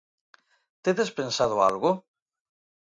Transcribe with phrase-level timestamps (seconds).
[0.83, 1.91] Tedes pensado algo?